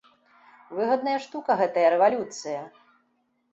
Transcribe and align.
Выгадная 0.77 1.17
штука 1.27 1.51
гэтая 1.61 1.87
рэвалюцыя! 1.97 2.61